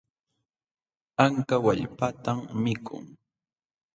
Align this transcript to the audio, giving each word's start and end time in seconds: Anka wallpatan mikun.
Anka 1.25 1.55
wallpatan 1.65 2.39
mikun. 2.63 3.05